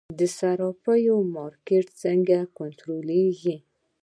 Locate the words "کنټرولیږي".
2.57-3.57